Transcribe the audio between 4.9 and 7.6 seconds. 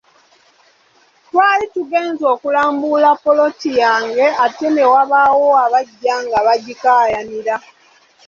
wabaawo abajja nga bagikaayanira.